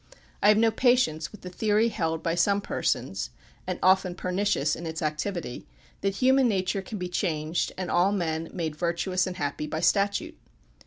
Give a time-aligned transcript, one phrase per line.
[0.41, 3.29] I have no patience with the theory held by some persons,
[3.67, 5.67] and often pernicious in its activity,
[6.01, 9.81] that human nature can be changed and all men made vir tuous and happy by
[9.81, 10.35] statute.